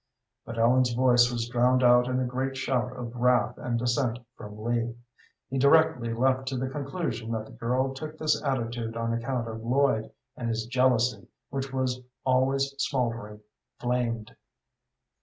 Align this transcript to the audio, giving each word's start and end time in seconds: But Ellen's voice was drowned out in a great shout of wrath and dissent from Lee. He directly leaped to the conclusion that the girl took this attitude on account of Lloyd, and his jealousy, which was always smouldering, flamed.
But 0.47 0.57
Ellen's 0.57 0.93
voice 0.93 1.31
was 1.31 1.47
drowned 1.47 1.83
out 1.83 2.07
in 2.07 2.19
a 2.19 2.25
great 2.25 2.57
shout 2.57 2.91
of 2.97 3.13
wrath 3.15 3.59
and 3.59 3.77
dissent 3.77 4.17
from 4.35 4.57
Lee. 4.57 4.95
He 5.47 5.59
directly 5.59 6.11
leaped 6.11 6.47
to 6.47 6.57
the 6.57 6.67
conclusion 6.71 7.31
that 7.33 7.45
the 7.45 7.51
girl 7.51 7.93
took 7.93 8.17
this 8.17 8.41
attitude 8.43 8.97
on 8.97 9.13
account 9.13 9.47
of 9.47 9.63
Lloyd, 9.63 10.11
and 10.35 10.49
his 10.49 10.65
jealousy, 10.65 11.27
which 11.51 11.71
was 11.71 12.01
always 12.25 12.73
smouldering, 12.83 13.41
flamed. 13.79 14.35